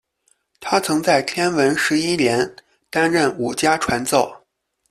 [0.59, 2.55] 他曾在天文十一年
[2.89, 4.43] 担任武家传奏。